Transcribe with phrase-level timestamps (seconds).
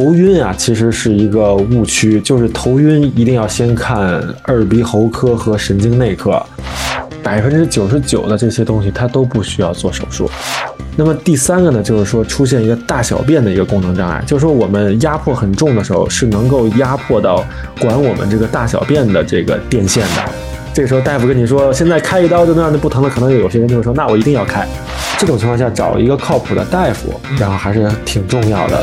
[0.00, 6.42] 头晕啊，其实是一个误区，就是头晕一定要先看耳鼻喉科和神经内科。
[7.22, 10.30] 百分之九十九的这些东西它都不需要做手术。
[10.96, 17.44] 那么第三个呢，就是说出现一个大小便的一个功能障碍，就是说我们压迫很重的时候是能够压迫到
[17.78, 20.24] 管我们这个大小便的这个电线的。
[20.72, 24.66] 这个时候大夫跟你说现在开一刀就能让你不疼了，可能有些人就会说那我一定要开。
[25.18, 28.82] 这种情况下找一个靠谱的大夫，然后还是挺重要的。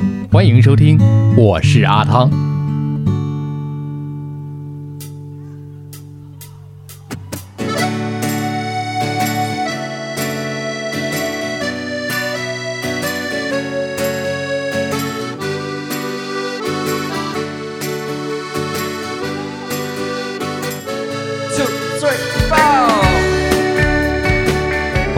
[0.33, 0.97] 欢迎收听，
[1.35, 2.50] 我是阿汤。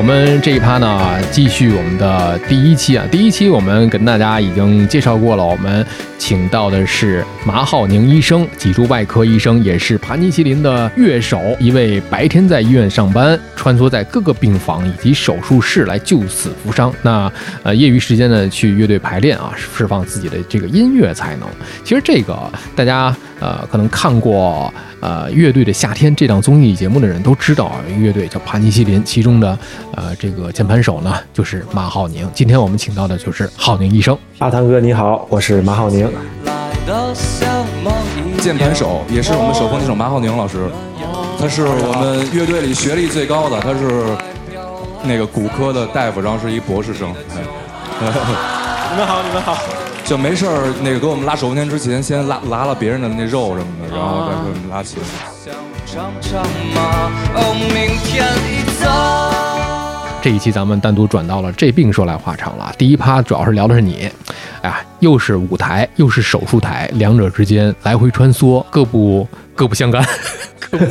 [0.04, 3.06] 我们这一趴呢，继续我们的第一期啊。
[3.10, 5.86] 第一期我们跟大家已经介绍过了，我们
[6.18, 16.94] 请到的是马浩宁医生，脊柱外科医生，也是盘尼西林的乐手，一位白天在医院上班，穿梭在各个病房以及手术室来救死扶伤。
[17.02, 17.32] 那
[17.64, 21.48] 呃，业余时间呢，去乐队排练啊，释放自己的这个音乐才能。
[21.86, 22.38] 其实这个
[22.76, 24.70] 大家呃可能看过
[25.04, 29.60] 呃乐队的夏天这档综艺节目的人都知道啊，乐队叫帕尼西林，其中的
[29.96, 32.26] 呃这个键盘手呢就是马浩宁。
[32.34, 34.18] 今天我们请到的就是浩宁医生。
[34.40, 36.10] 阿汤哥你好，我是马浩宁。
[38.40, 40.70] 键盘手也是我们手风琴手马浩宁老师，
[41.38, 44.06] 他是我们乐队里学历最高的，他是
[45.04, 47.14] 那个骨科的大夫，然后是一博士生。
[48.00, 48.06] 你
[48.98, 49.83] 们好，你们好。
[50.06, 55.00] 就没事儿，那个给我们拉手风琴之前，先拉拉了别人的那肉什么的，然后再给我们拉琴。
[60.22, 62.72] 这一期咱们单独转到了这病说来话长了。
[62.78, 64.10] 第一趴主要是聊的是你，
[64.62, 70.06] 哎呀，又是舞台又是手术台，两者之间来回穿梭，各不各不相干，
[70.70, 70.86] 各 不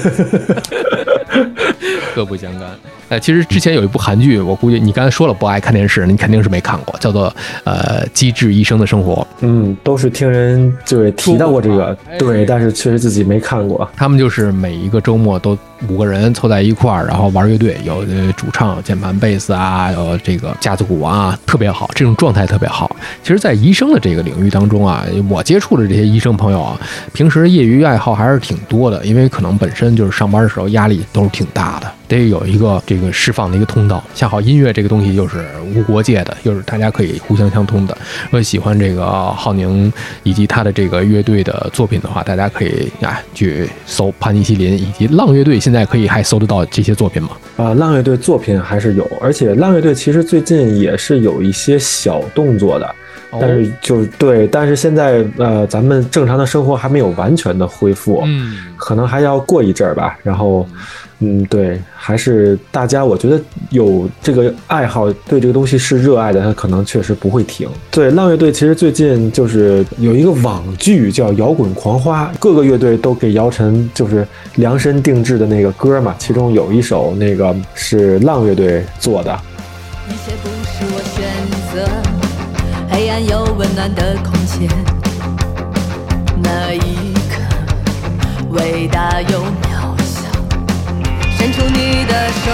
[2.15, 2.71] 各不相干。
[3.09, 9.15] 呃，其实之前有一部韩剧，我估计你刚才说了不爱看电视，你肯定是没看过，叫做呃《机智医生的生活》。
[9.41, 13.89] 嗯，都是听人就是提到过这个，对，但是确实自己没看过。
[13.97, 15.57] 他们就是每一个周末都
[15.89, 22.95] 五个人凑在一块儿，然后玩乐队，有呃主唱、有键盘、贝斯啊，有这个架子鼓啊，特别好，这种状态特别好。
[23.23, 26.81] 其实，在医生的这个领域当中啊，我接触的这些医生朋友啊，
[27.13, 34.05] 平时业余爱好还是挺多的，因为可能本身就是上班的时候压力都是挺大的，得有一个这个释放的一个通道。
[34.15, 37.97] 恰好音乐这个东西又是无国界的，又是大家可以互相相通的。
[38.27, 39.91] 如果喜欢这个浩宁
[40.23, 47.31] 以及他的这个乐队的作品的话，大家可以啊去搜潘尼西林以及浪乐队，现在可以还搜得到这些作品吗？
[47.57, 52.95] 啊，浪乐队作品还是有，而且浪乐队其实最近也是有一些小动作的。
[53.41, 60.19] 但是就对，但是现在呃，咱们正常的生活还没有完全的恢复，嗯，可能还要过一阵儿吧。
[60.23, 60.69] 然后，
[61.25, 63.41] 嗯，对，还是大家我觉得
[63.71, 67.69] 有这个爱好，对这个东西是热爱的，他可能确实不会停。
[67.93, 74.27] 对，浪乐队其实最近就是有一个网剧叫《摇滚狂花》，各个乐队都给姚晨就是
[74.57, 79.39] 量身定制的那个歌嘛，其中有一首那个是浪乐队做的。
[80.09, 81.25] 一切不是我选
[81.73, 81.89] 择，
[82.91, 84.69] 黑暗有温暖的空间。
[86.43, 87.41] 那一刻，
[88.51, 89.72] 伟大又渺，
[91.69, 92.51] 你的手。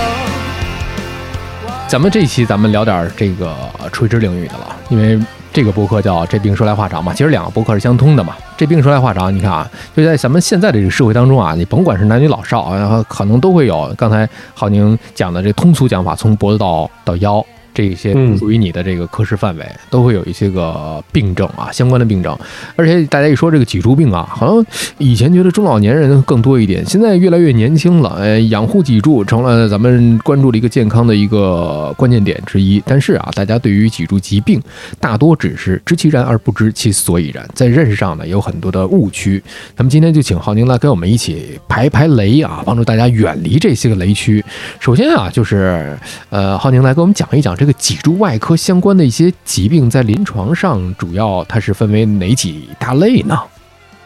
[1.87, 3.57] 咱们这一期咱们聊点这个
[3.93, 5.19] 垂直领域的了，因为
[5.53, 8.37] 这个博客叫“这病说来话长”嘛，其实两个博客是相通的嘛。
[8.57, 9.67] 这病说来话长，你看啊，
[9.97, 17.45] 就在咱们现在的这个社会当中啊，你甭管是男女老少，然后可能都会有刚才浩宁讲的这通俗讲法，从脖子到到腰。
[17.79, 22.37] 这一些嗯属于你的这个科室范围，都会有一些个病症啊，相关的病症。
[22.75, 24.67] 而且大家一说这个脊柱病啊，好像
[24.99, 28.17] 以前觉得中老年人更多一点，现在越来越年轻了。
[28.19, 32.83] 呃，养护脊柱成了咱们关注的一个健康的一个关键点之一。
[32.85, 34.61] 但是啊，大家对于脊柱疾病
[34.99, 39.41] 大多只是知其然而不知其所以然，在认识上呢有很多的误区。
[39.77, 44.45] 那么今天就请浩宁来跟我们一起排排雷啊，帮助大家远离这些个雷区。
[44.81, 45.97] 首先啊，就是
[46.31, 53.39] 呃，浩宁来给我们讲一讲这个脊柱外科相关的一些疾病，在临床上主要它是分为哪几大类呢？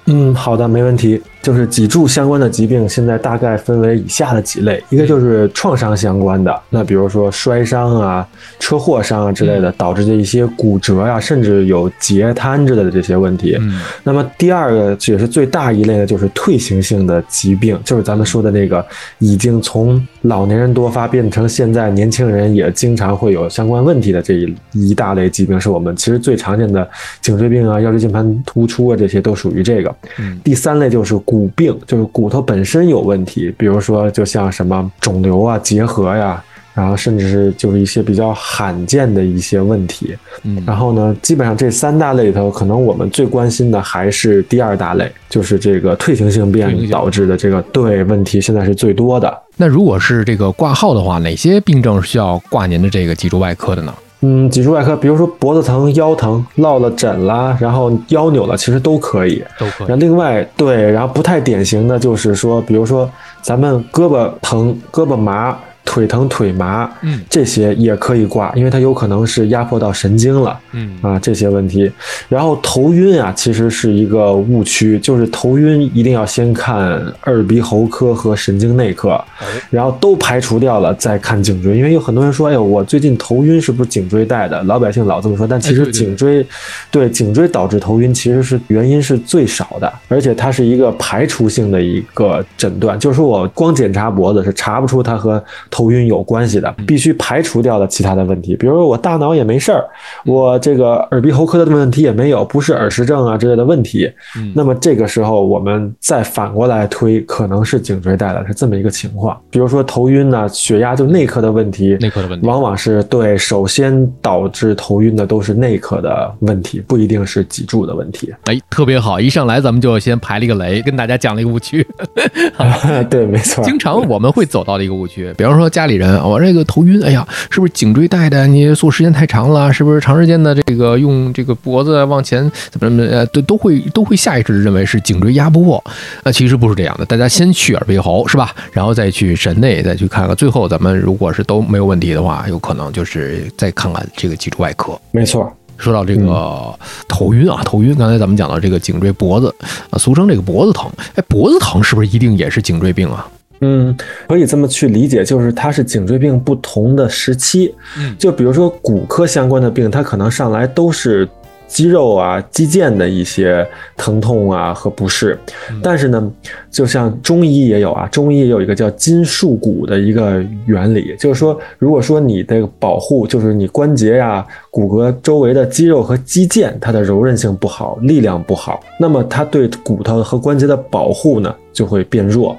[0.06, 1.20] 嗯，好的，没问题。
[1.42, 8.26] 就是脊柱相关的疾病，现在大概分为以下的几类，一个就是创伤相关的，那比如说摔伤啊、
[8.60, 13.56] 车祸伤啊之类的，导致的一些骨折呀、甚至有截瘫之类的这些问题。
[13.60, 18.84] 嗯那么第二个也是最大一类的，就是退行性的疾病，就是咱们说的那个
[19.18, 26.88] 已经从老年人多发变成现在年轻人也经常会有相关问题的这一一大类疾病，是我们其实最常见的
[27.20, 29.92] 颈椎病啊、腰椎间盘突出啊，这些都属于这个。
[30.18, 36.44] 嗯第三类就是骨病，就是骨头本身有问题，比如说就像什么肿瘤啊、结核呀、
[36.74, 40.14] 然后甚至是就是一些比较罕见的一些问题。
[40.42, 49.42] 嗯然后呢，基本上这三大类里头，可能我们最关心的还是第二大类，就是这个退行性变导致的这个对问题，现在是最多的。
[49.56, 53.94] 那如果是这个挂号的话，哪些病症需要挂您的这个脊柱外科的呢？
[54.24, 59.44] 嗯，脊柱外科，比如说脖子疼、腰疼、落了枕啦，然后腰扭了，其实都可以。
[59.58, 63.10] 都可然后另外对，然后不太典型的就是说，比如说
[63.42, 70.58] 咱们胳膊疼、胳膊麻、腿疼、腿麻，嗯这些也可以挂，因为它有可能是压迫到神经了。
[70.72, 71.90] 嗯啊，这些问题。
[72.28, 79.22] 然后头晕啊，其实是一个误区，就是头晕一定要先看耳鼻喉科和神经内科，
[79.70, 84.62] 然后都排除掉了再看颈椎，因为有很多人说，哎呦，我最近头晕是不是颈椎带的？
[84.64, 86.46] 老百姓老这么说，但其实颈椎，
[86.90, 95.42] 对颈椎导致头晕其实是原因是最少的，而且它是一个排除性的一个诊断，就是说我光检查脖子是查不出它和
[95.72, 99.84] 头晕有关系的，必须排除掉的其他的问题，比如说我大脑也没事儿，
[100.24, 104.08] 我这个耳鼻喉科的问题也没有，不是耳石症啊之类的问题。
[104.36, 109.40] 嗯那么这个时候我们再反过来推，可能是颈椎带的，是这么一个情况。
[109.50, 118.32] 比如说头晕呐、血压就内科的问题，内科的问题往往是对首先导致头晕的都是内科的问题，不一定是脊柱的问题。
[118.44, 121.86] 哎，特别好，一上来咱们就先排了一个雷，跟大家讲了一个误区。
[123.08, 123.64] 对，没错。
[123.64, 128.46] 经常我们会走到的一个误区，比方说家里人，我这个头晕，哎呀，是不是颈椎带的？
[128.46, 135.82] 你坐时间太长了，是不是长时间的这个用这个脖子往前怎么怎么呃，都都会都会下意识的认为是颈椎压迫，
[136.22, 137.06] 呃，其实不是这样的。
[137.06, 138.54] 大家先去耳鼻喉是吧？
[138.72, 140.36] 然后再去神内，再去看看。
[140.36, 144.98] 最后咱们如果是都没有问题的话，有可能就是再看看这个脊柱外科。
[145.10, 145.52] 没错。
[145.78, 146.72] 说到这个
[147.08, 149.52] 头晕啊，头晕，刚才咱们讲到这个颈椎脖子
[149.90, 150.88] 啊，俗称这个脖子疼。
[151.16, 153.26] 哎，脖子疼是不是一定也是颈椎病啊？
[153.62, 153.96] 嗯，
[154.28, 157.74] 可以这么去理解，就是它是颈椎病不同的时期。
[157.98, 161.26] 嗯就比如说骨科相关的病，它可能上来都是
[161.66, 163.66] 肌肉啊、肌腱的一些
[163.96, 165.38] 疼痛啊和不适。
[165.82, 166.30] 但是呢，
[166.70, 182.56] 就像中医也有啊，中医也有一个叫筋束骨的一个原理，就是说，如果说你的保护，就是你关节呀、骨骼周围的肌肉和肌腱，它的柔韧性不好，力量不好，那么它对骨头和关节的保护呢，就会变弱，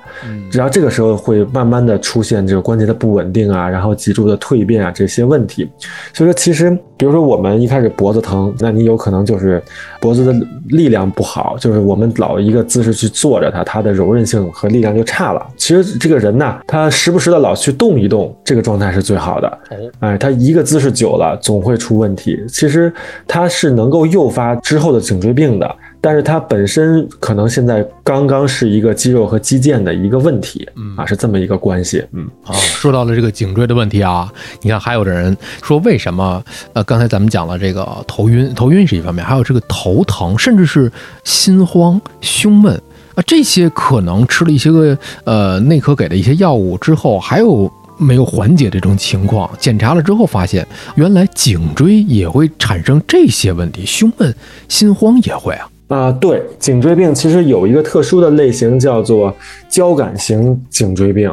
[0.51, 5.69] 然后这个时候会慢慢的出现这个关节的不稳定啊，然后脊柱的蜕变啊这些问题。
[6.13, 9.61] 所以说，其实比如说我们一开始脖子疼，那你有可能就是
[10.01, 10.33] 脖子的
[10.69, 15.45] 力量不好，就是我们老一个姿势去坐着它，它的柔韧性和力量就差了。
[15.57, 19.59] 其实这个人呢，他时不时的老去动一动，这个状态是最好的。
[19.99, 22.43] 哎，他一个姿势久了总会出问题。
[22.47, 22.91] 其实
[23.27, 25.75] 它是能够诱发之后的颈椎病的。
[26.05, 34.29] 但是它本身可能现在刚刚是一个肌肉和肌腱的一个问题，嗯啊，是这么一个关系，嗯啊，说到了这个颈椎的问题啊，
[34.61, 36.43] 你看还有的人说为什么？
[36.73, 40.91] 呃，刚才咱们讲了这个头晕，头晕是一方面，还有这个头疼，甚至是
[41.23, 42.75] 心慌、胸闷
[43.15, 49.49] 啊，这些可能吃了一些个呃内科给的一些药物之后，还有没有缓解这种情况？
[49.57, 54.35] 检查了之后发现，原来颈椎也会产生这些问题，胸闷、
[54.67, 55.69] 心慌也会啊。
[55.93, 59.31] 啊，对，颈椎病其实有一个特殊的类型，叫做
[59.69, 61.31] 交感型颈椎病。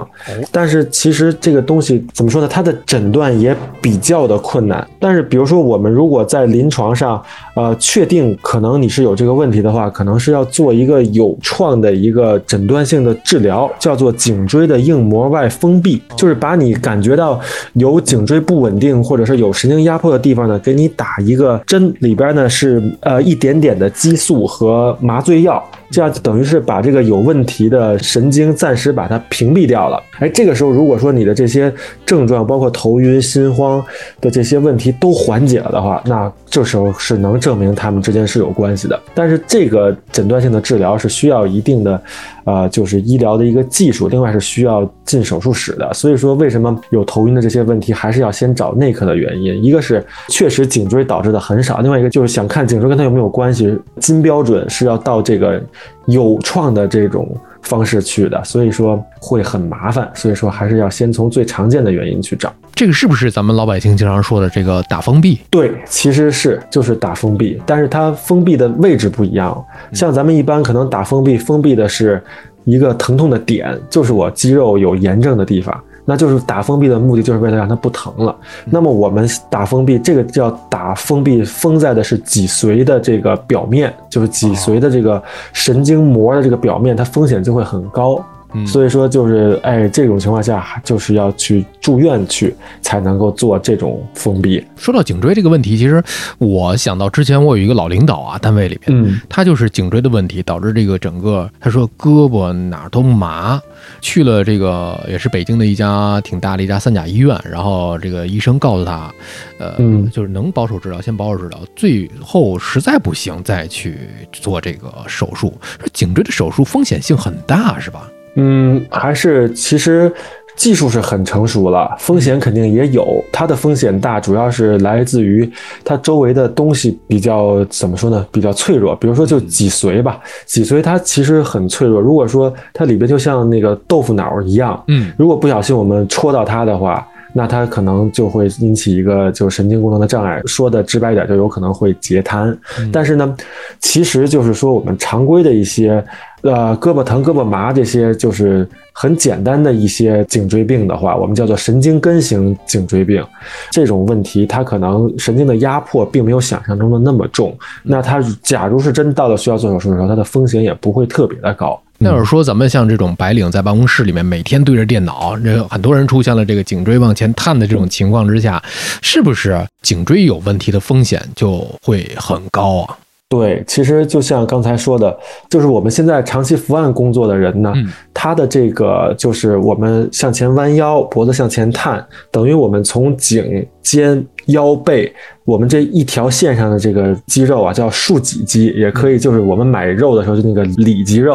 [0.53, 2.47] 但是其实这个东西怎么说呢？
[2.47, 4.87] 它的诊断也比较的困难。
[4.99, 7.23] 但是比如说，我们如果在临床上，
[7.57, 17.41] 呃，确定可能你是有这个问题的话，可能是要做一个有创的一个诊断性的治疗，叫做颈椎的硬膜外封闭，就是把你感觉到
[17.73, 24.50] 有颈椎不稳定或者是有神经压迫的地方呢，给你打一个针，里边呢是呃一点点的激素。
[24.51, 30.03] 和麻醉药，这样等于是把这个有问题的神经暂时把它屏蔽掉了。
[30.19, 31.73] 哎，这个时候如果说你的这些
[32.05, 33.83] 症状，包括头晕、心慌
[34.21, 39.01] 的这些问题都缓解了的话，那这时候是能证明他们之间是有关系的。
[39.15, 42.03] 但是这个诊断性的治疗是需要一定的，
[42.45, 45.93] 呃，就是医疗的一个技术，另外是需要进手术室的。
[45.93, 49.63] 所以说，为什么有头晕的这些问题，还是要先找内科的原因？
[49.63, 55.63] 一个是确实颈椎导致的很少，另外一个就是想看颈椎跟它有没有关系，金标准是要到这个
[56.07, 57.29] 有创的这种。
[57.63, 62.53] 方式去的，所以说会很麻烦，所以说还是要先从最常见的原因去找。
[62.75, 65.39] 这个是不是咱们老百姓经常说的这个打封闭？
[65.51, 69.65] 对，其实是就是打封闭，但是它封闭的位置不一样。
[69.93, 72.23] 像咱们一般可能打封闭，封闭的是
[72.65, 75.79] 一个疼痛的点，就是我肌肉有炎症的地方。
[76.05, 78.35] 那就是打封闭的目的，就是为了让它不疼了。
[78.65, 88.25] 那么我们打封闭，这个叫打封闭，封在的是脊髓的这个表面，就是脊髓的这个神经膜的这个表面，它风险就会很高。
[88.67, 94.65] 所以说，就是哎，这种情况下，就是要去住院去，才能够做这种封闭。
[94.77, 96.03] 说到颈椎这个问题，其实
[96.39, 103.61] 我想到之前我有一个老领导啊，单位里面，嗯，他就是颈椎的问题导致这个整个，他说胳膊哪儿都麻，
[104.01, 109.13] 去了这个也是北京的一家挺大的一家三甲医院，然后这个医生告诉他，
[109.59, 109.77] 呃，
[110.13, 115.53] 就是能保守治疗先保守治疗，最后实在不行再去做这个手术。
[115.79, 118.09] 说颈椎的手术风险性很大，是吧？
[118.35, 120.13] 嗯，还是其实
[120.57, 123.25] 技术是很成熟了，风险肯定也有。
[123.33, 125.51] 它的风险大，主要是来自于
[125.85, 128.27] 它周围的东西比较怎么说呢？
[128.31, 128.95] 比较脆弱。
[128.97, 132.01] 比如说就脊髓吧，脊髓它其实很脆弱。
[132.01, 137.07] 如果说它里边就像那个豆腐脑一样，嗯，如果不小心我们戳到它的话。
[137.33, 142.57] 那它可能就会引起一个就神经功能的障碍，说的直白点，就有可能会截瘫。
[142.93, 143.37] 但是呢，
[143.81, 146.05] 其实就是说我们常规的一些，
[146.43, 153.25] 呃，胳膊疼、胳膊麻这些，就是很简单的一些颈椎病的话，我们叫做神经根型颈椎病。
[153.71, 157.57] 这种问题，它可能神经的压迫并没有想象中的那么重。
[157.83, 161.81] 那它假如是真到了需要做手术的时候，它的风险也不会特别的高。
[162.03, 168.63] 那要是说咱们像这种白领在办公室里面每天对着电脑，这很多人出现了这个颈椎往前探的这种情况之下，
[169.03, 172.97] 是不是颈椎有问题的风险就会很高啊？
[173.29, 175.17] 对，其实就像刚才说的，
[175.49, 177.73] 就是我们现在长期伏案工作的人呢，
[178.15, 185.13] 他的这个就是我们向前弯腰，脖子向前探，等于我们从颈肩腰背。
[185.47, 191.35] 我们这一条线上的这个肌肉啊，叫竖脊肌，也可以就是我们买肉的时候就那个里脊肉，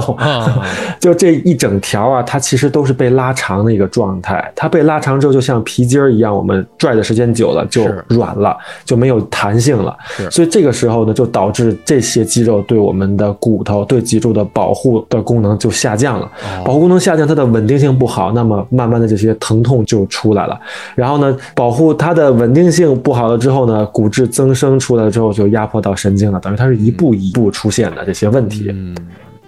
[1.01, 4.49] 就这一整条啊，它其实都是被拉长的一个状态。
[4.55, 9.93] 它被拉长之后，就像皮筋儿一样，我们拽的时间久了就软了，就没有弹性了。
[10.31, 16.31] 所以这个时候呢，就导致这些肌肉对我们的骨头、对脊柱的保护的功能就下降了。
[16.63, 20.57] 保护功能下降，它的稳定性不好，那么慢慢的这些疼痛就出来了。
[20.95, 28.67] 然后呢，保护它的稳定性不好了之后呢，骨骨质增生出来之后，就压迫到神经了，等于它是一步一步出现的这些问题。
[28.69, 28.95] 嗯，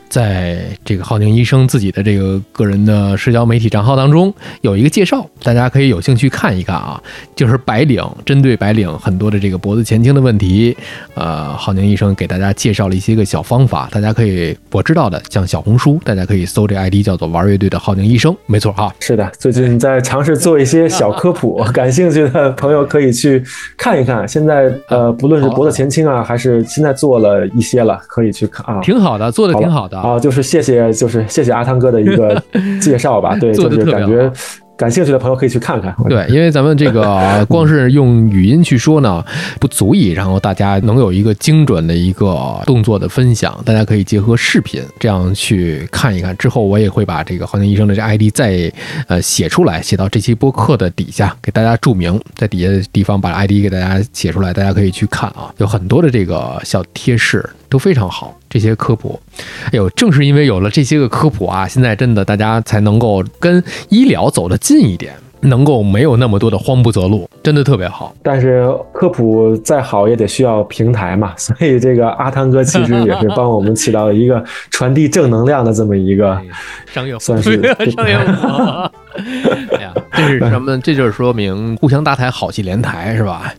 [0.10, 7.02] 在这个浩宁医生自己的这个个人的社交媒体账号当中有一个介绍，大家可以有兴趣看一看啊。
[7.36, 10.76] 就是白领针对白领很多的这个脖子前倾的问题，
[11.14, 18.92] 呃，浩宁医生给大家介绍了一些个小方法，大家可以我知道的，像小红书，大家可以搜这 ID 叫做玩乐队的浩宁医生，没错啊。
[19.00, 23.44] 是的，最近在尝试做一些小科普，感兴趣的朋友可以去
[23.78, 24.28] 看一看。
[24.28, 28.82] 现在呃，不论是脖子前倾啊，还是现在做了一些了，可以去看啊。
[28.82, 32.42] 挺好的，做的挺好的啊，就是谢谢，就是谢谢阿汤哥的一个
[32.82, 33.36] 介绍吧。
[33.40, 34.32] 对，就是感觉
[34.76, 35.96] 感兴趣的朋友可以去看看。
[36.08, 39.26] 对，因为咱们这个 光是用语音去说呢，
[39.60, 46.38] 不足以，然后大家能有一个精准的一个动作的分享，大家可以结合视频这样去看一看。
[46.38, 48.72] 之后我也会把这个浩宁医生的这 ID 再
[49.08, 59.20] 呃写出来，写到这期播客的底下，给大家注明，在底下的地方把 ID 给大家写出来，大家可以去看啊，有很多的这个小贴士都非常好，这些科普。
[59.66, 68.14] 哎呦，正是因为有了这些个科普啊，现在真的大家才能够跟医疗走得近一点，能够没有那么多的慌不择路，真的特别好。
[68.24, 76.40] 但是科普再好也得需要平台嘛， 所以这个阿汤哥其实也是帮我们起到了一个传递正能量的这么一个
[76.92, 78.92] 商业算是商业化。
[79.78, 80.78] 哎呀，这是什么？
[80.82, 83.54] 这就是说明互相搭台，好戏连台，是吧？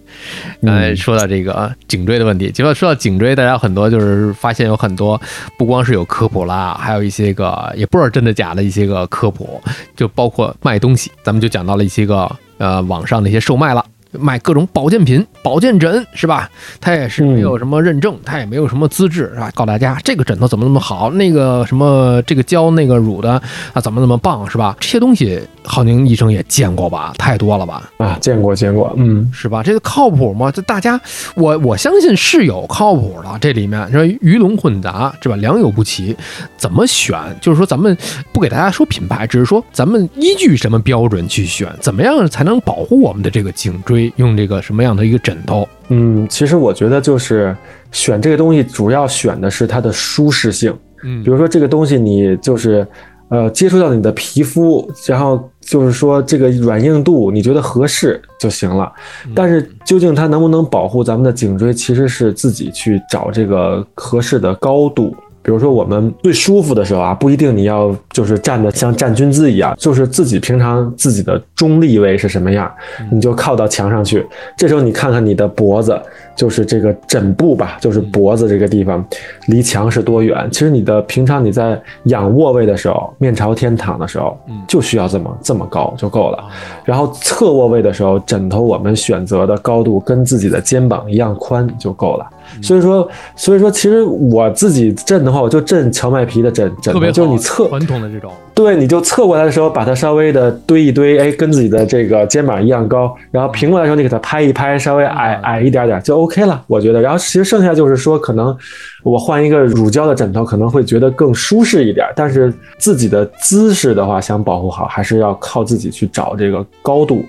[0.63, 5.21] 刚才说到这个颈椎的问题，结果说到颈椎，大家很多就是发现有很多
[5.59, 9.61] 不光是有科普啦，还有一些个也不知道真的假的一些个科普，
[9.97, 13.85] 就包括卖东西，咱们就讲到了一些个呃网上的一些售卖了。
[14.13, 16.49] 卖各种保健品、保健枕是吧？
[16.81, 19.51] 他也是没有什么认证，他也没有什么资质是吧？
[19.55, 23.41] 告诉大家这个枕头怎么那么好，那个什么这个胶那个乳的
[23.73, 24.77] 啊怎么怎么棒是吧？
[24.81, 27.13] 这些东西浩宁医生也见过吧？
[27.19, 27.91] 太多了吧？
[27.99, 29.63] 啊，见过见过，嗯，是吧？
[29.63, 30.51] 这个靠谱吗？
[30.51, 30.99] 这大家
[31.35, 35.37] 我我相信是有靠谱的，这里面说鱼龙混杂是吧？
[35.37, 36.17] 良莠不齐，
[36.57, 37.19] 怎么选？
[37.41, 37.97] 就是说咱们
[38.33, 43.98] 不给大家说品牌，只是说咱们依据什么标准去选，怎么样才能保护我们的这个颈椎？
[44.17, 45.69] 用这个什么样的一个枕头？
[45.89, 47.57] 嗯，其实我觉得就是
[47.93, 50.77] 选这个东西，主要选的是它的舒适性。
[51.05, 52.85] 嗯比如说这个东西你就是
[53.29, 58.93] 呃接触到你的皮肤，然后就是说这个软硬度你觉得合适就行了。
[59.35, 65.15] 但是究竟它能不能保护咱们的颈椎，其实是自己去找这个合适的高度。
[65.49, 72.71] 比如说我们最舒服的时候啊，不一定你要就是站的像站军姿一样，就是自己平常自己的中立位是什么样，
[73.11, 74.27] 你就靠到墙上去。
[74.59, 75.99] 这时候你看看你的脖子，
[76.39, 79.05] 就是这个枕部吧，就是脖子这个地方
[79.49, 80.49] 离墙是多远。
[80.53, 86.45] 其实你的平常你在仰卧位的时候，面朝天躺的时候，就需要这么这么高就够了。
[86.85, 92.25] 然后侧卧位的时候，枕头我们选择的高度跟自己的肩膀一样宽就够了。
[92.63, 107.01] 所以说，所以说，其实我自己震的话，我就震荞麦皮的枕枕头，就是你侧传统的这种，对，你就侧过来的时候，把它稍微的堆一堆，哎，跟自己的这个肩膀一样高，然后平过来的时候，你给它拍一拍，稍微矮矮一点点就 OK 了，我觉得。
[107.01, 108.57] 然后其实剩下就是说，可能
[109.03, 117.25] 我换一个乳胶的枕头，可能会觉得更舒适一点，但是自己的姿势的话，想保护好，还是要靠自己去找这个高度。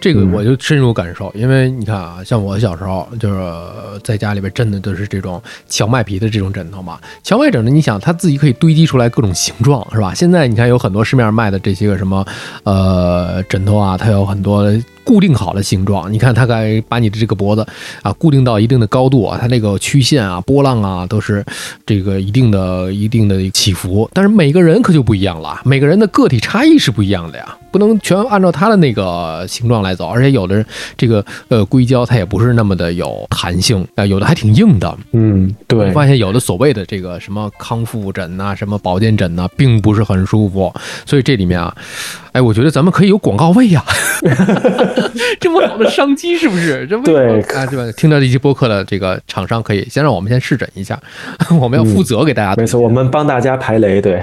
[0.00, 3.40] 这个我就深有感受，因为你看啊，像我小时候就是
[4.04, 6.98] 在家里边枕的都是这种荞麦皮的这种枕头嘛。
[7.22, 10.12] 荞麦枕头，你想它自己可以堆积出来各种形状，是吧？
[10.14, 12.24] 现在你看有很多市面上卖的这些个什么
[12.64, 14.70] 呃枕头啊，它有很多
[15.08, 16.12] 固定好的形状。
[16.12, 17.66] 你看它该把你的这个脖子
[18.02, 21.42] 啊固定到一定的高度啊，它那个曲线啊、波浪啊都是
[21.86, 24.06] 这个一定的、一定的起伏。
[24.12, 27.56] 但是每个人可就不一样了，每个人的个体差异是不一样的呀。
[27.70, 30.64] 不能全按照它的那个形状来走，而且有的人
[30.96, 34.98] 这个呃硅胶它也不是那么的有弹性啊、有的还挺硬的。
[35.12, 40.72] 嗯，对我，发现有的所谓的这个什么康复枕呐、什么保健枕呐、并不是很舒服。
[41.04, 41.76] 所以这里面啊，
[42.32, 43.84] 哎，我觉得咱们可以有广告位呀、
[45.40, 46.86] 这么好的商机是不是？
[46.86, 47.92] 这为什么对啊，对吧？
[47.96, 50.98] 听到这期播客的这个厂商可以先让我们先试枕一下，
[51.60, 54.22] 我们要负责给大家没错，我们帮大家排雷，对，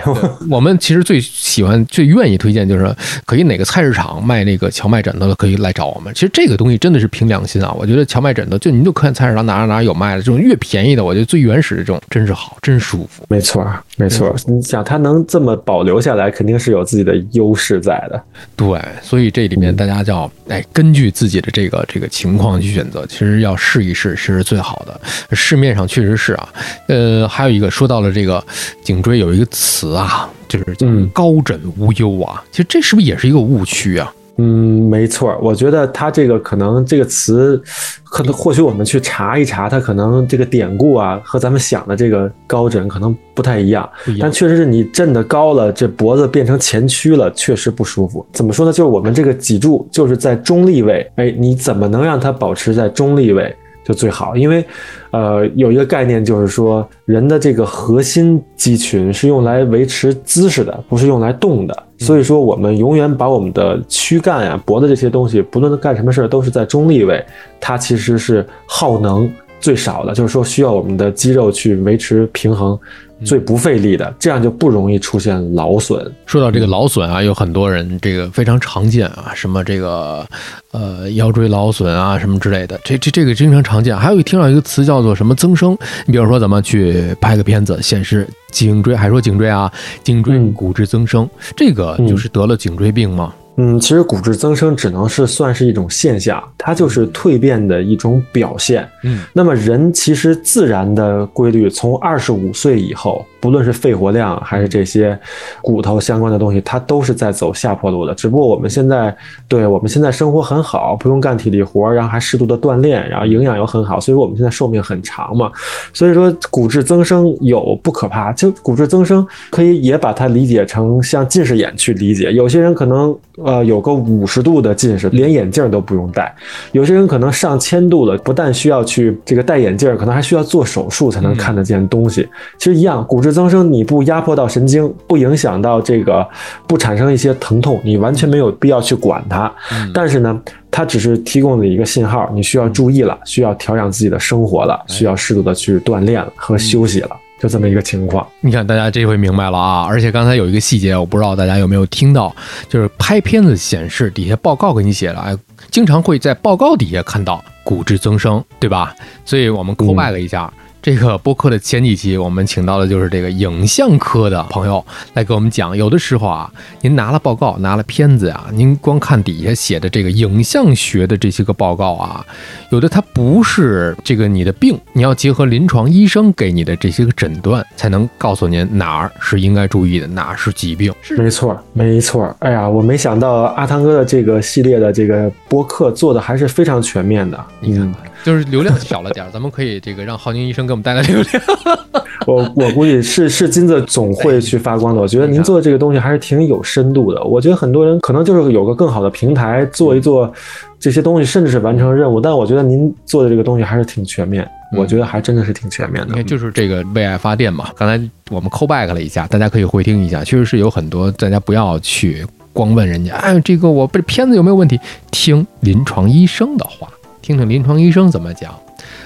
[0.49, 2.93] 我们其实最喜欢、最愿意推荐就是，
[3.25, 6.13] 可以哪个菜市场卖那个荞麦枕头的，可以来找我们。
[6.13, 13.23] 其实这个东西真的是凭良心啊，我觉得荞麦枕头就您就看菜市场哪哪哪有卖的，这种越便宜的，我觉得最原始的这种真是好，真舒服。
[13.29, 13.65] 没错，
[13.97, 14.35] 没错。
[14.47, 18.21] 你想它能这么保留下来，肯定是有自己的优势在的。
[18.55, 24.99] 对，所以这里面大家就要哎，根据自己的这个这个情况去选择，其实要试一试是最好的。
[25.31, 26.49] 市面上确实是啊，
[26.87, 28.43] 呃，还有一个说到了这个
[28.83, 34.13] 颈椎有一个词啊，就是叫嗯高枕无忧啊，其实这是不是也是一个误区啊？
[34.37, 37.61] 嗯，没错，我觉得它这个可能这个词，
[38.03, 48.25] 可能或许我们去查一查，它可能这个典故啊和咱们想的这个高枕可能不太一样，但确实是你枕的高了，这脖子变成前屈了，确实不舒服。
[48.33, 48.73] 怎么说呢？
[48.73, 53.55] 就是我们这个脊柱就是在中立位，哎，你怎么能让它保持在中立位？
[53.85, 54.65] 就最好，因为，
[55.11, 61.83] 呃，有一个概念就是说，人的这个核心肌群是用来维持姿势的，不是用来动的。
[61.99, 67.23] 所以说，我们永远把我们的躯干呀、脖子这些东西，不论干什么事儿，都是在中立位，
[67.59, 72.77] 它其实是耗能最少的，就是说需要我们的肌肉去维持平衡，
[73.23, 76.12] 最不费力的，这样就不容易出现劳损。
[76.25, 80.25] 说到这个劳损啊，有很多人这个非常常见啊，什么这个
[80.71, 83.95] 呃腰椎劳损啊什么之类的，这这这个经常常见。
[83.95, 89.71] 还有一听到一个词叫做什么增生，你比如说咱们去拍个片子，显示颈椎，还说颈椎啊，
[90.04, 93.34] 颈椎嗯骨质增生，这个就是得了颈椎病吗？
[93.34, 93.44] 嗯，
[93.79, 98.87] 其实骨质增生只能是算是一种现象，它就是蜕变的一种表现。
[99.03, 105.17] 嗯，那么人其实自然的规律，从二十五岁以后，不论是肺活量还是这些
[105.61, 108.13] 骨头相关的东西，它都是在走下坡路的。
[108.13, 109.15] 只不过我们现在，
[109.47, 115.49] 对我们现在生活很好，不用干体力活，然后还适度的锻炼，然后营养又很好，所以说我们现在寿命很长嘛。
[115.93, 122.33] 所以说骨质增生有不可怕，就骨质增生可以也把它理解成像近视眼去理解。
[122.33, 126.23] 有些人可能呃有个五十度的近视，连眼镜都不用戴；
[126.71, 132.27] 有些人可能上千度了，不但需要去这个戴眼镜，可能还需要做手术才能看得见东西。
[132.57, 136.27] 其实一样，骨质增生你不压迫到神经，不影响到这个，
[136.67, 139.51] 不产生一些疼痛，你完全没有必要去管它。
[139.93, 148.27] 但是呢，它只是提供了一个信号，你需要注意了，需要调养自己的生活了，需要适度的去锻炼了和休息了，就这么一个情况。
[148.39, 149.85] 你看，大家这回明白了啊！
[149.87, 152.33] 而且刚才有一个细节，我不知道大家有没有听到，
[152.69, 155.37] 就是拍片子显示底下报告给你写了，哎，
[155.69, 158.95] 经常会在报告底下看到骨质增生，对吧？
[159.25, 160.51] 所以我们 call back 一下。
[160.85, 165.75] 这个播客的前几期，我们请到的就是这个影像科的朋友来给我们讲。
[165.75, 166.47] 有的时候啊，
[166.81, 172.23] 您拿了报告，拿了片子啊、您光看底下写的这个影像学的这些个报告啊，
[172.69, 180.93] 有的它不是这个你的病，你要结合临床医生给你的这些个诊断，才能告诉您哪儿是应该注意的，哪儿是疾病。
[181.17, 182.31] 没错，没错。
[182.37, 187.43] 哎呀，我没想到阿汤哥的这个系列的这个播客做的还是非常全面的。
[187.61, 187.91] 嗯，
[188.25, 191.43] 就是流量小了点儿，咱们可以这个让浩宁医生给我们带来流量。
[192.25, 194.99] 我我估计是是金子总会去发光的。
[194.99, 197.23] 我觉得您做的这个东西还是挺有深度的。
[197.23, 200.33] 我觉得很多人可能就是有个更好的平台做一做
[200.79, 202.19] 这些东西，甚至是完成任务。
[202.19, 206.23] 但我觉得您做的这个东西还是挺全面，我觉得还真的是挺全面的。
[206.23, 207.69] 就是这个为爱发电嘛。
[207.77, 214.79] 刚才我们 call back 了一下，大家可以回听一下，确实是有很多大家不要去光问人家，哎，这个我这片子有没有问题？
[215.11, 216.88] 听临床医生的话，
[217.25, 218.53] 听听临床医生怎么讲。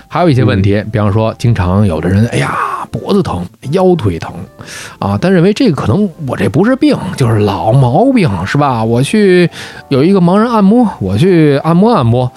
[0.10, 4.34] 还有一些问题，比方说，经常有的人，哎呀，脖子疼、腰腿疼，
[4.99, 8.84] 啊，但认为这个可能我这不是病，就是老毛病，是吧？
[8.84, 9.49] 我去
[9.88, 12.29] 有一个盲人按摩，我去按摩按摩。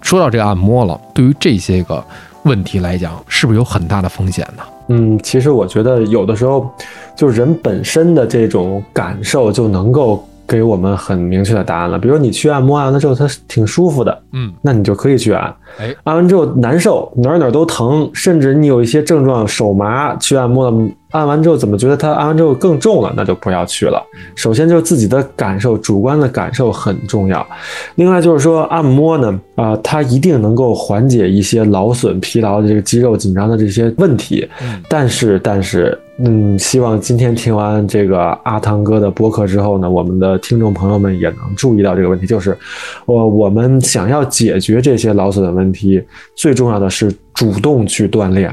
[0.00, 2.02] 说到这个按摩了，对于这些个
[2.44, 4.62] 问题来讲，是不是有很大的风险呢？
[4.86, 6.70] 嗯，其实我觉得有的时候，
[7.14, 11.98] 就人本身的这种感受就能够给我们很明确的答案了。
[11.98, 15.54] 比如你去按摩，按完了之后它挺舒服的，嗯，那你就可以去按。
[15.78, 24.02] 哎，按完之后难受，哪儿哪儿都疼，甚至你有一些症状手麻，去按摩了，按完之后怎么觉得它按完之后更重了，那就不要去了。
[24.34, 27.46] 首先就是自己的感受，主观的感受很重要。
[27.96, 34.48] 另外就是说按摩呢，啊、它一定能够缓解一些劳损、疲劳的这个肌肉紧张的这些问题。
[34.62, 42.58] 嗯但是，但是，嗯，希望今天听完这个阿汤哥的播客之后呢，我们的听众朋友们也能注意到这个问题，就是，
[43.06, 46.02] 我我们想要解决这些劳损的问题，
[46.34, 48.52] 最重要的是主动去锻炼，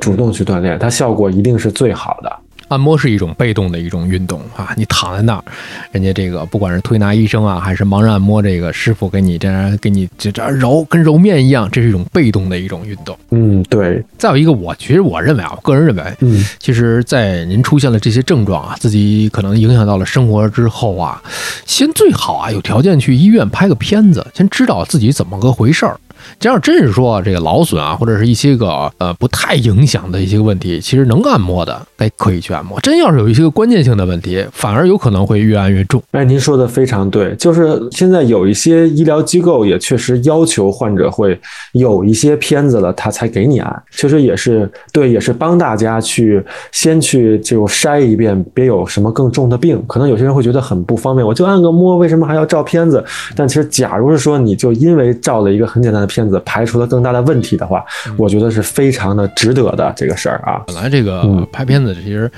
[0.00, 2.36] 主动去锻炼，它效果一定是最好的。
[2.68, 5.44] 按摩是一种被动的一种运动啊，你躺在那儿，
[5.92, 13.16] 人家这个不管是推拿医生啊，还是盲人按摩这个师傅给你这样给你这这揉，跟揉面一样，这是一种被动的一种运动。
[13.30, 21.22] 嗯，对，再有一个，我其实我认为啊，我个人认为，嗯其实，在您出现了这些症状啊，自己可能影响到了生活之后啊，
[21.66, 25.98] 先最好啊有条件去医院拍个片子，先知道自己怎么个回事儿。
[26.38, 32.80] 这要真是说这个劳损啊，或者是一些个呃不太影响的一些个问题，其实能按摩的，哎，可以去按摩。
[32.80, 36.02] 真要是有一些个关键性的问题，反而有可能会越按越重。
[36.12, 41.38] 哎，您说的非常对，就是现在有一些医疗机构也确实要求患者会
[41.72, 43.82] 有一些片子了，他才给你按。
[43.90, 49.82] 其实也是对，也是帮大家去先去就筛一遍，别有什么更重的病。
[49.86, 53.02] 可能有些人会觉得很不方便，我就按个摩，为什么还要照片子？
[53.36, 57.84] 但其实，假如是说你就因为照了一个很简单的片子，排除了更大的问题的话，
[58.16, 60.62] 我觉得是非常的值得的这个事儿啊。
[60.66, 62.30] 本来这个嗯拍片子其实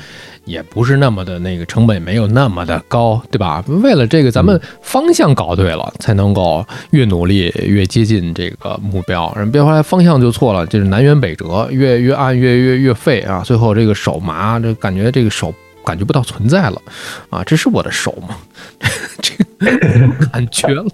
[0.45, 3.62] 也不是那么的那个成本没有那么的高，对吧？
[3.67, 9.33] 为了这个，咱们方向搞对了，才能够越努力越接近这个目标。
[9.37, 13.43] 人别后来方向就错了，就是南辕北辙，越越按越越越废啊！
[13.45, 15.53] 最后这个手麻，这感觉这个手
[15.85, 16.81] 感觉不到存在了
[17.31, 17.43] 啊！
[17.45, 18.37] 这是我的手吗？
[19.21, 19.45] 这个
[20.31, 20.85] 感觉了，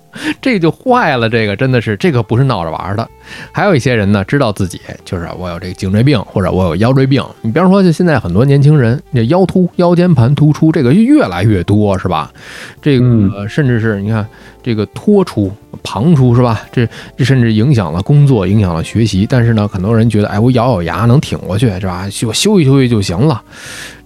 [0.41, 1.29] 这就坏了。
[1.29, 3.09] 这个真的是，这个不是闹着玩的。
[3.51, 7.25] 还有一些人呢，知道自己就是我有这个颈椎病，或者我有腰椎病。
[7.41, 12.33] 你比方说，就现在很多年轻人，这腰突、腰间盘突出，这个越来越多，是吧？
[12.81, 14.25] 这个、甚至是你看
[14.63, 15.51] 这个脱出、
[15.83, 16.61] 旁出，是吧？
[16.71, 19.27] 这这甚至影响了工作，影响了学习。
[19.29, 22.05] 但是呢，很多人觉得，哎，我咬咬牙能挺过去，是吧？
[22.27, 23.43] 我休息休息就行了。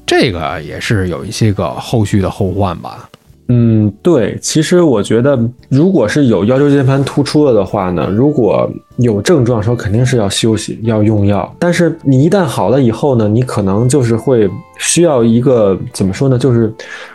[0.07, 3.09] 这个也是有一些个后续的后患吧。
[3.48, 11.54] 嗯，对，其实我觉得，如果是有腰椎间盘突出了的话呢，如果有症状的时候，肯定是要休息，要用药。
[11.59, 16.37] 但是你一旦好了以后呢，你可能就是会需要一个怎么说呢？
[16.37, 16.72] 就是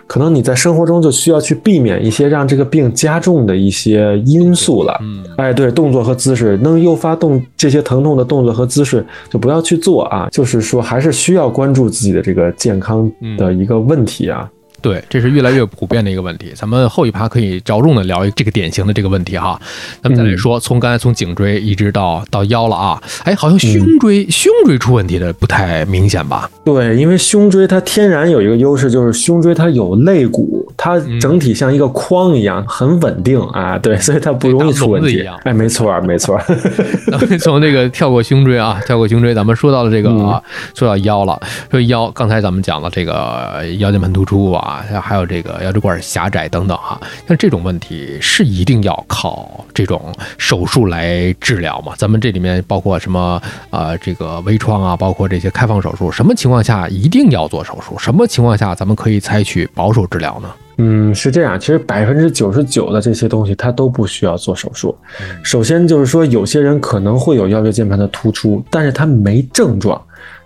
[0.07, 4.97] 可能你在生活中就需要去避免一些让这个病加重的一些因素了。
[5.01, 10.29] 嗯，哎，对，动作和姿势能诱发动这些疼痛的动作和姿势，就不要去做啊。
[10.31, 14.49] 就是说，还是需要关注自己的这个健康的一个问题啊。
[14.81, 16.51] 对，这是越来越普遍的一个问题。
[16.55, 19.59] 咱们后一趴可以着重的聊这个典型的这个问题哈。
[20.01, 26.49] 咱们再来说，从刚才从颈椎一直到到腰了啊，哎，好像胸椎、胸椎出问题的不太明显吧？
[26.65, 33.77] 对，因为胸椎它天然有一个优势，就是胸椎它有肋骨，它整体像一个框一样，很稳定啊。
[33.77, 35.27] 对，所以它不容易出问题。
[35.43, 36.43] 哎，没错儿，没错儿。
[37.11, 40.41] 咱们从这个跳过胸椎啊， 跳过胸椎，咱们说到了这个、啊，
[40.75, 41.39] 说到腰了。
[41.69, 44.70] 说腰，刚才咱们讲了这个腰间盘突出啊，
[45.01, 51.93] 还有这个腰椎管狭窄等等啊，像这种问题是一定要靠这种手术来治疗吗？
[51.97, 57.97] 咱们这里面包括什么呃，这个微创啊，包括这些开放手术，什么情况下一定要做手术？
[57.97, 60.49] 什么情况下咱们可以采取保守治疗呢？
[60.77, 61.59] 嗯，是这样。
[61.59, 64.97] 其实百分之九十九的这些东西，它都不需要做手术。
[65.43, 70.01] 首先就是说，有些人可能会有腰椎间盘的突出，但是他没症状。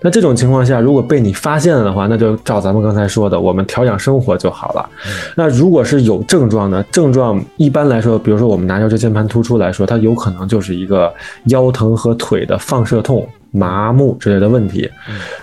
[0.06, 4.88] 那这种情况下，如果被你发现了的话，那就照咱们刚才说的，我们调养生活就好了。
[5.36, 6.86] 那如果是有症状呢？
[6.92, 11.12] 症状一般来说，比如说我们拿腰椎间盘突出来说，它有可能就是一个
[11.46, 13.28] 腰疼和腿的放射痛。
[13.56, 14.90] 麻木之类的问题，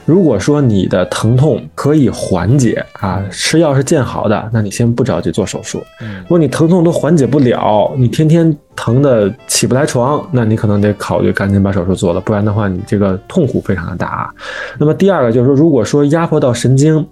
[0.04, 5.82] 如果说你的疼痛可以缓解啊，吃药是见好的，那你先不着急做手术。
[6.00, 14.30] 如果你疼痛都缓解不了，你天天疼的起不来床，那你可能得考虑赶紧把手术做了，不然的话你这个痛苦非常的大啊。
[14.78, 17.06] 那么第二个就是说，如果说压迫到神经，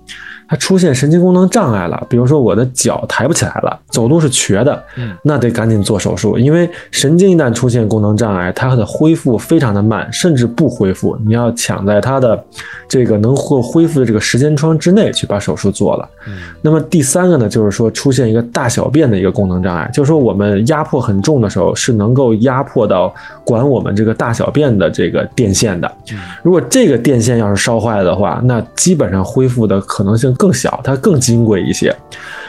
[0.51, 4.83] 它出现神经功能障碍了，比如说我的脚抬不起来了，走路是瘸的，
[5.23, 12.45] 那得赶紧做手术，因为神经一旦出现功能障碍，它的恢复非常的慢，甚至不恢复，你要抢在它的
[12.89, 16.09] 这个能够恢复的这个时间窗之内去把手术做了。
[16.61, 25.89] 那么第三个呢，就是说出现一个大小便的一个功能障碍，就是说我们压迫很重的时候，是能够压迫到管我们这个大小便的这个电线的。
[26.43, 31.95] 如果这个电线要是烧坏了的话，那基本上恢复的可能性更小，它更金贵一些。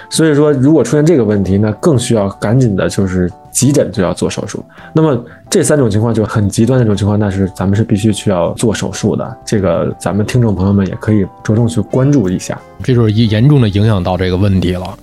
[0.10, 4.64] 所以说，如果出现这个问题，那更需要赶紧的，就是急诊就要做手术。
[4.94, 9.38] 那么这三种情况就很极端的这种情况，那是咱们是必须需要做手术的。
[9.46, 12.58] 这个咱们听众朋友们也可以着重去关注一下。
[12.84, 14.98] 这就是严重的影响到这个问题了。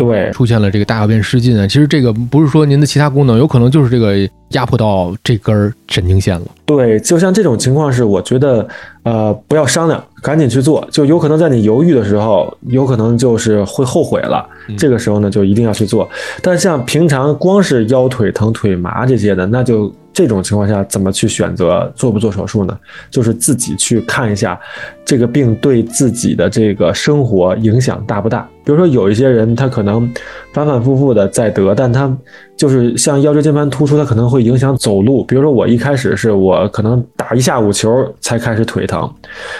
[0.00, 4.16] 对出现了这个大小便失禁啊，其实这个不是说您的其他功能，有可能就是这个
[4.50, 6.46] 压迫到这根神经线了。
[6.64, 8.66] 对，就像这种情况是，我觉得
[9.02, 14.48] 呃不要商量，赶紧去做，就有可能在你犹豫的时候，有可能就是会后悔了。
[14.78, 16.08] 这个时候呢，就一定要去做。
[16.40, 22.78] 但像平常光是腰腿疼、腿麻这些的，那就这种情况下怎么去选择做不做手术呢？
[23.10, 24.58] 就是自己去看一下
[25.04, 28.46] 这个病对自己的这个生活影响大不大。
[28.64, 30.08] 比如说有一些人他可能
[30.52, 32.14] 反反复复的在得，但他
[32.56, 35.24] 就是像腰椎间盘突出，他可能会影响走路。
[35.24, 39.10] 比如说我一开始是我可能打一下午球才开始腿疼，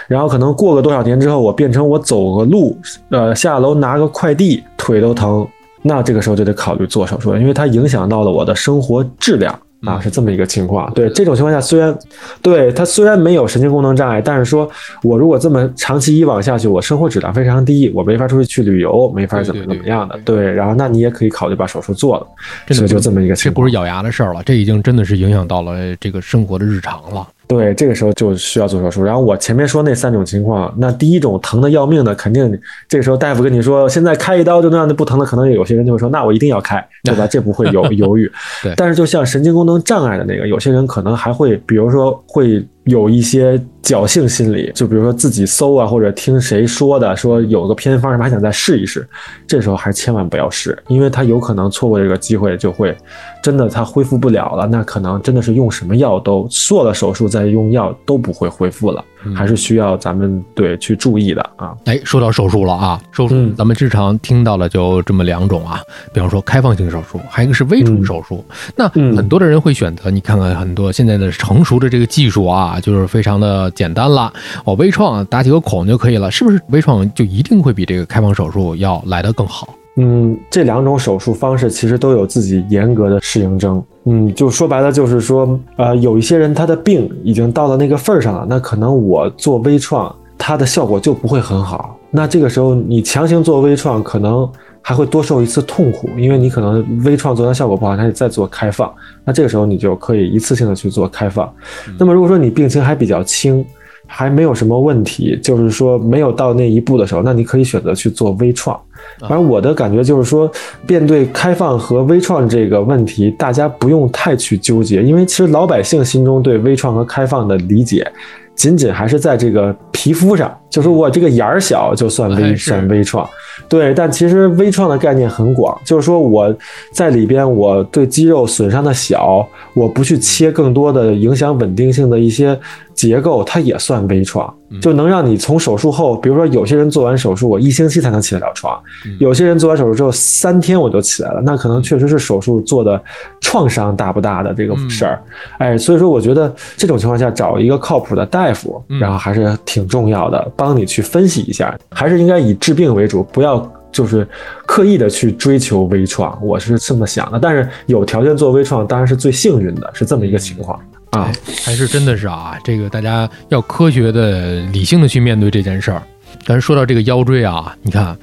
[0.07, 5.47] 然后可能过个多少年之后，我变成我走个路，呃，下楼拿个快递腿都疼，
[5.81, 9.59] 那这个时候就得考虑做手术了，因为它影响到了我的生活质量。
[9.85, 10.92] 啊，是这么一个情况。
[10.95, 11.97] 对这种情况下，虽然
[12.40, 14.68] 对他虽然没有神经功能障碍，但是说
[15.03, 20.18] 我如果这么长期以往下去，我生活质量非常低，我没法出去去旅游，没法怎么怎么样的。
[20.25, 22.27] 对，然后那你也可以考虑把手术做了，
[22.66, 23.55] 真的所以就这么一个情况。
[23.55, 27.27] 这不是咬牙的事儿了，这已经真的是影响到了这个生活的日常了。
[27.53, 29.03] 对，这个时候就需要做手术。
[29.05, 37.27] 然后我前面说那三种情况，那第一种疼的要命的，肯定这个时候大夫跟你说现在开一刀就那样的不疼的，可能有些人就会说那我一定要开，对吧？
[37.31, 38.31] 这不会犹犹豫。
[38.62, 49.07] 对但是就像神经功能障碍的那个，有些人可能还会，比如说会有一些侥幸心理，就比如说自己搜啊，或者听谁说的，说有个偏方什么，还想再试一试，
[49.47, 52.97] 这时候还千万不要试，因为他有可能错过这个机会，就会
[53.42, 61.75] 真的他恢复不了了，那可能真的是用什么药都做了手术再用药都不会恢复了，还是需要咱们对去注意的啊。
[61.85, 65.81] 哎，说到手术了啊，手术嗯咱们日常听到了就这么两种啊，
[66.12, 68.45] 比方说开放性手术，还有一个是微创手术。
[68.77, 74.32] 那嗯很多的人会选择，你看看很多现在的成熟的这个技术啊，啊就是非常的简单了，
[74.64, 76.61] 我微创打几个孔就可以了，是不是？
[76.70, 79.68] 微创就一定会比这个开放手术要来得更好？
[79.96, 83.82] 嗯，这两种手术方式其实都有自己严格的适应症。
[84.04, 91.94] 嗯，就说白了就是说，呃，有一些人他的病已经到了那个份儿上了，那可能我做微创，它的效果就不会很好。
[92.11, 94.50] 那这个时候你强行做微创，可能
[94.83, 98.92] 还会多受一次痛苦，因为你可能微创做完效果不好，还得再做开放。
[99.25, 101.51] 那这个时候你就可以一次性的去做开放。
[101.99, 103.64] 那么如果说你病情还比较轻，
[104.05, 108.79] 还没有什么问题，就是说没有到那一步的时候，那你可以选择去做微创。
[109.21, 110.51] 反正我的感觉就是说，
[110.87, 118.07] 面对开放和微创这个问题，大家不用太去纠结，因为其实老百姓心中对微创和开放的理解，
[118.55, 123.28] 仅仅还是在这个皮肤上，就是我这个眼儿小就算微算微创。
[123.68, 126.52] 对，但其实微创的概念很广，就是说我
[126.92, 132.58] 在里边，我对肌肉损伤的小，我不去切更多的影响稳定性的一些
[132.94, 138.80] 结构，它也算微创，就能让你从手术后，比如说有些人做完手术，我一星期才能起得了床，
[139.18, 143.00] 有些人做完手术之后三天我就起来了，那可能确实是手术做的
[143.40, 145.22] 创伤大不大的这个事儿，
[145.58, 153.70] 哎，所以说我觉得这种情况下找一个靠谱的大夫，然后还是挺重要的，帮你去分析一下，还是应该以治病为主，不要。
[153.92, 154.27] 就是
[154.64, 157.38] 刻意的去追求微创，我是这么想的。
[157.38, 161.31] 但是有条件做微创，当然是最幸运的，是这么一个情况啊。
[161.62, 166.03] 还是真的是啊，这个大家要科学的、理性的去面对这件事儿。
[166.45, 168.16] 但是说到这个腰椎啊，你看，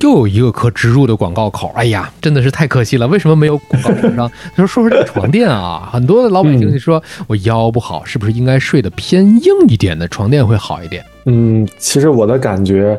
[0.00, 3.06] 又有一个可植入的广告口，哎呀，真的是太可惜了。
[3.08, 4.30] 为什么没有广告厂商？
[4.54, 11.04] 他 说说说这个床垫啊，很多的老百姓就说我腰不好，是不是应该睡得偏硬一点的床垫会好一点？
[11.28, 12.96] 嗯，其实我的感觉，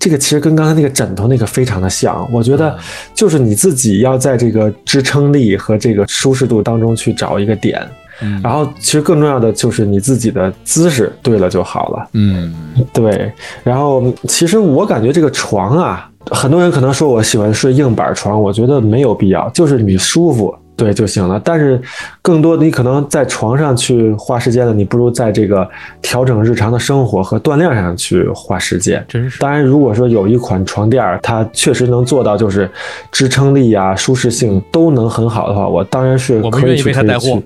[0.00, 2.28] 这个其实跟刚才那个枕头那个非常的像。
[2.32, 2.76] 我觉得
[3.14, 7.88] 就是你自己要在这个支撑力和这个舒适度当中去找一个点，
[8.20, 12.08] 嗯然后其实更重要的就是你自己的姿势对了就好了。
[12.12, 12.54] 嗯，
[12.92, 20.54] 对，然后其实我感觉这个床啊，很多人可能说我喜欢睡硬板床，我觉得没有必要，就是你舒服。
[20.78, 21.78] 对就行了，但是
[22.22, 25.68] 更多你可能在床上去花时间了，你不如在这个
[26.00, 29.04] 调整日常的生活和锻炼上去花时间。
[29.08, 29.40] 真是。
[29.40, 32.70] 当然，如果说有一款床垫儿，它确实能做到就是
[33.10, 37.42] 支撑力啊、舒适性都能很好的话，我当然是可以去推为它带货去。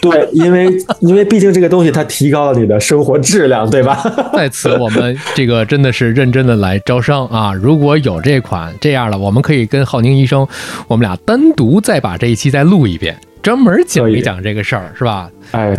[0.00, 0.68] 对，因为
[0.98, 4.02] 因为毕竟这个东西它提高了你的生活质量，对吧？
[4.34, 7.52] 在此，我们这个真的是认真的来招商啊！
[7.54, 10.46] 如果有这款这样的，我们可以跟浩宁医生，
[10.88, 15.30] 我们俩单独再把这一期再录录一遍，专门讲一讲这个事儿，是吧？
[15.50, 15.74] 哎，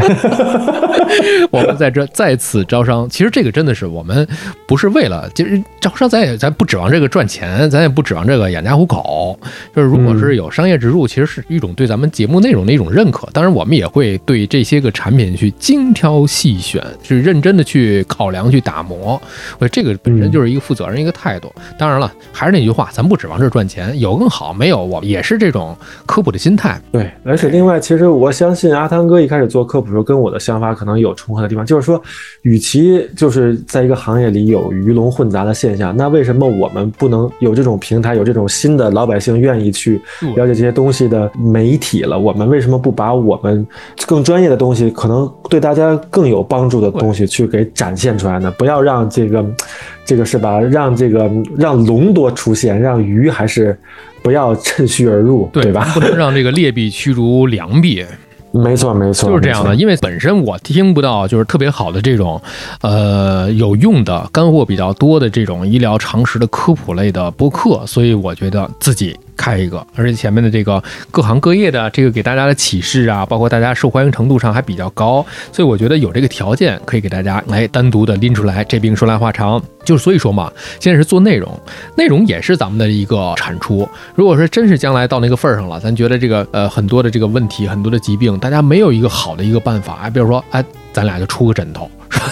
[1.49, 4.28] 我们在这再次招商，其实这个真的是我们
[4.67, 9.39] 不是为了，就是招商，咱也咱不指望这个赚钱，咱也不指望这个养家糊口。
[9.76, 13.28] 就是如果是有商业植入，其实是一种对咱们节目内容的一种认可。
[13.32, 19.19] 当然，我们也会对这些个产品去精挑细选，去认真的去考量、去打磨。
[19.58, 21.52] 我这个本身就是一个负责任一个态度。
[21.80, 26.80] 当然了，还是那句话，咱不指望这赚钱，有更好，没有我也是这种科普的心态。
[26.91, 32.02] 对，而且另外，其实我相信阿汤哥一开始做科普的时候，跟我的想法可能有重合的地方，就是说，
[32.42, 40.02] 与其就是在一个行业里有鱼龙混杂的现象，那为什么我们不能有这种平台，有这种新的老百姓愿意去
[40.36, 42.18] 了解这些东西的媒体了？
[42.18, 43.63] 我们为什么不把我们
[44.08, 48.52] 更专业的东西，可能对大家更有帮助的东西去给展现出来呢？
[48.58, 49.46] 不要让这个，
[50.06, 50.60] 这个是吧？
[50.60, 53.78] 让这个让龙多出现，让鱼还是
[54.22, 55.92] 不要趁虚而入，对吧？
[55.94, 58.06] 不能让这个劣币驱逐良币。
[58.56, 59.74] 没错，没错，就是这样的。
[59.76, 62.39] 因为本身我听不到就是特别好的这种，
[62.82, 78.63] 呃，有用的干货比较多的这种医疗常识的科普类的播客，所以我觉得自己开一个，而且前面的这个各行各业的这个给大家的启示啊，包括大家受欢迎程度上还比较高，所以我觉得有这个条件可以给大家来单独的拎出来。
[78.63, 81.60] 这病说来话长，就是所以说嘛，现在是做内容，
[81.96, 83.88] 内容也是咱们的一个产出。
[84.15, 91.89] 如果说真是将来到那个份儿上了，咱觉得这个呃很多的这个问题，很多的疾病，大家没有一个好的一个办法，哎，比如说哎，咱俩就出个枕头。
[92.13, 92.30] 是吧？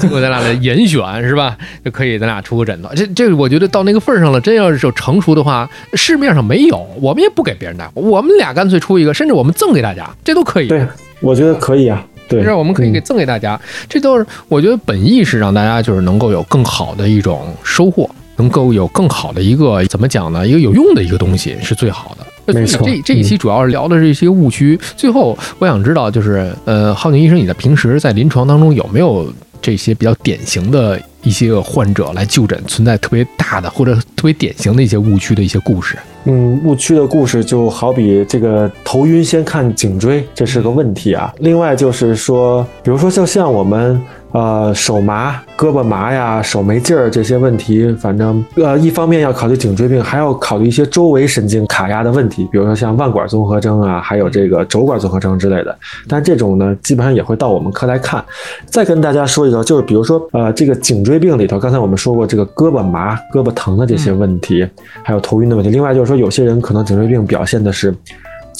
[0.00, 1.56] 经过咱俩的严选，是吧？
[1.84, 2.88] 就可以咱俩出个枕头。
[2.94, 10.68] 这这，我觉得到那个份儿上了，真要是成熟的话，市面上没有，我们也不给别人带，我们俩干脆出一个，甚至我们赠给大家，这都可以。
[10.68, 10.86] 对，
[11.20, 12.04] 我觉得可以啊。
[12.28, 20.46] 对，我们可以给赠给大家，这都是我觉得本意是让大家就是能够有更好的一种收获，能够有更好的一个怎么讲呢？
[20.46, 22.26] 一个有用的一个东西是最好的。
[22.46, 24.78] 没错，这这一期主要是聊的是一些误区。
[24.96, 35.96] 最后，我想知道，就是呃，浩宁医生，你在平时在临床当中有没有这些比较典型的一些患者来就诊，存在特别大的或者特别典型的一些误区的一些故事？
[36.24, 41.32] 嗯，误区的故事就好比这个头晕先看颈椎，这是个问题啊。
[41.38, 44.00] 另外就是说，比如说就像我们。
[44.32, 55.78] 呃，手麻、胳膊麻呀，手没劲儿这些问题，反正呃，一方面要考虑颈椎病，还要考虑一些周围神经卡压的问题，比如说像腕管综合征啊，还有这个轴管综合征之类的。
[56.08, 58.24] 但这种呢，基本上也会到我们科来看。
[58.64, 64.66] 再跟大家说一个，就是比如说呃，这个颈椎病里头，刚才我们说过这个胳膊麻、胳膊疼的这些问题，
[65.02, 65.70] 还有头晕的问题。
[65.70, 67.94] 另外就是说，有些人可能颈椎病表现的是。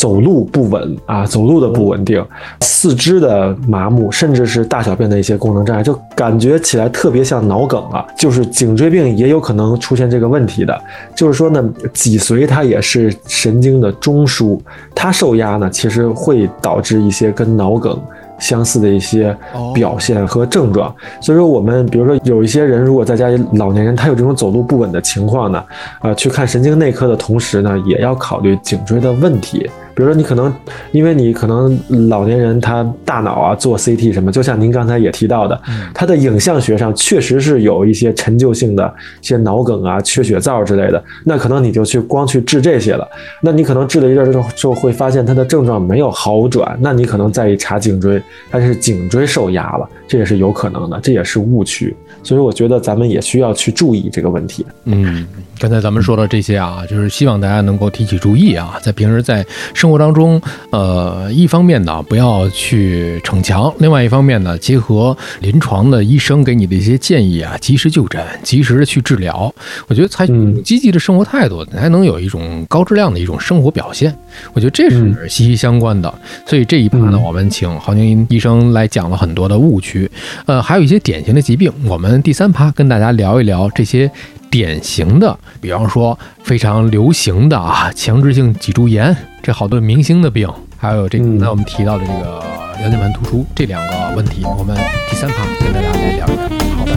[0.02, 2.20] 走路不稳啊，走路的不稳定，
[2.60, 8.04] 四肢的麻木，甚至是大小便的一些功能障碍，就感觉起来特别像脑梗啊。
[8.16, 10.76] 就是颈椎病也有可能出现这个问题的。
[11.14, 14.58] 就是说呢，脊髓它也是神经的中枢，
[14.92, 17.96] 它受压呢，其实会导致一些跟脑梗
[18.40, 19.32] 相似的一些
[19.72, 20.92] 表现和症状。
[21.20, 25.62] 所以说，我们比如说有一些人，如果在家里老年人他有这种走路不稳的情况呢，
[26.00, 29.70] 啊，去看神经内科的同时呢，也要考虑颈椎的问题。
[29.94, 30.52] 比如说，你可能
[30.92, 31.78] 因为你可能
[32.08, 35.60] 老年人他大脑啊做 CT 什么，就像您刚才也提到的，
[35.94, 43.06] 他的影像学上确实是有一些陈旧性的一些脑梗啊、缺血灶之类的，那可能你就去光去治这些了。
[43.40, 51.94] 那你可能治了一阵之后，就会发现他的症状没有好转，那你可能再一查颈椎，他是颈椎受压了，这也是有可能的，这也是误区。
[52.22, 54.64] 所以我觉得咱们也需要去注意这个问题。
[54.84, 55.26] 嗯，
[55.58, 60.40] 刚才咱们说的这些啊，就是希望大家能够提起注意啊，在平时在生活当中，
[60.70, 69.52] 呃，一方面呢不要去逞强，另外一方面呢，结合临床的医生给你的一些建议啊，及时就诊，及时的去治疗。
[69.88, 74.16] 我觉得采取积极的生活态度，才能有一种高质量的一种生活表现。
[74.54, 76.12] 我觉得这是息息相关的。
[76.46, 80.10] 所以这一趴呢，我们请郝宁医生来讲了很多的误区，
[80.46, 82.22] 呃，还有一些典型的疾病，我们。
[82.22, 84.08] 第三趴跟大家聊一聊这些
[84.48, 92.40] 典型的，比方说非常流行的啊，强直性脊柱炎，这好多明星的病，还有这刚才我们提到的这个
[92.80, 94.76] 腰间盘突出这两个问题，我们
[95.10, 96.48] 第三趴跟大家来聊一聊。
[96.68, 96.92] 好的。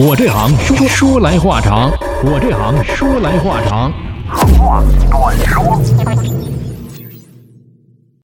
[0.00, 1.92] 我这行说说来话长，
[2.24, 3.92] 我这行说来话长。
[4.58, 5.80] 话短说。